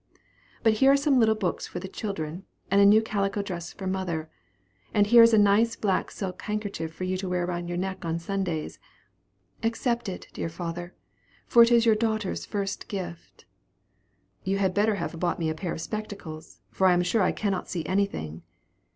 "But 0.63 0.73
here 0.81 0.91
are 0.91 0.97
some 0.97 1.19
little 1.19 1.35
books 1.35 1.67
for 1.67 1.79
the 1.79 1.87
children, 1.87 2.43
and 2.71 2.81
a 2.81 2.87
new 2.87 3.03
calico 3.03 3.43
dress 3.43 3.71
for 3.71 3.85
mother; 3.85 4.31
and 4.95 5.05
here 5.05 5.21
is 5.21 5.31
a 5.31 5.37
nice 5.37 5.75
black 5.75 6.09
silk 6.09 6.41
handkerchief 6.41 6.91
for 6.91 7.03
you 7.03 7.17
to 7.17 7.29
wear 7.29 7.45
around 7.45 7.67
your 7.67 7.77
neck 7.77 8.03
on 8.03 8.17
Sundays; 8.17 8.79
accept 9.61 10.09
it, 10.09 10.27
dear 10.33 10.49
father, 10.49 10.95
for 11.45 11.61
it 11.61 11.71
is 11.71 11.85
your 11.85 11.93
daughter's 11.93 12.47
first 12.47 12.87
gift." 12.87 13.45
"You 14.43 14.57
had 14.57 14.73
better 14.73 14.95
have 14.95 15.19
bought 15.19 15.37
me 15.37 15.51
a 15.51 15.53
pair 15.53 15.73
of 15.73 15.81
spectacles, 15.81 16.61
for 16.71 16.87
I 16.87 16.93
am 16.93 17.03
sure 17.03 17.21
I 17.21 17.31
cannot 17.31 17.69
see 17.69 17.85
anything." 17.85 18.41